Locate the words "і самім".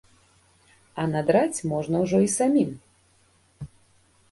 2.25-2.69